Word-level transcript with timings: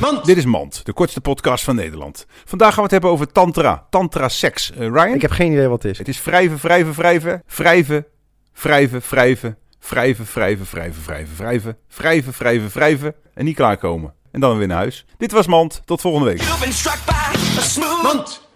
Mand. 0.00 0.24
Dit 0.24 0.36
is 0.36 0.44
Mand, 0.44 0.84
de 0.84 0.92
kortste 0.92 1.20
podcast 1.20 1.64
van 1.64 1.74
Nederland. 1.74 2.26
Vandaag 2.44 2.68
gaan 2.68 2.76
we 2.76 2.82
het 2.82 2.90
hebben 2.90 3.10
over 3.10 3.32
tantra, 3.32 3.86
tantra 3.90 4.28
seks. 4.28 4.70
Ryan? 4.74 5.14
Ik 5.14 5.22
heb 5.22 5.30
geen 5.30 5.52
idee 5.52 5.68
wat 5.68 5.82
het 5.82 5.92
is. 5.92 5.98
Het 5.98 6.08
is 6.08 6.24
wrijven, 6.24 6.58
wrijven, 6.58 6.94
wrijven, 6.94 7.42
wrijven, 7.46 8.06
wrijven, 8.52 9.02
wrijven, 9.10 9.56
wrijven, 9.80 10.26
wrijven, 10.32 10.66
wrijven, 10.70 11.02
wrijven, 11.04 11.36
wrijven, 11.36 11.76
wrijven, 11.96 12.34
wrijven, 12.38 12.70
wrijven 12.72 13.14
en 13.34 13.44
niet 13.44 13.56
klaarkomen. 13.56 14.14
En 14.32 14.40
dan 14.40 14.58
weer 14.58 14.66
naar 14.66 14.76
huis. 14.76 15.04
Dit 15.18 15.32
was 15.32 15.46
Mand, 15.46 15.82
tot 15.84 16.00
volgende 16.00 16.26
week. 16.26 16.42
Mand. 18.02 18.48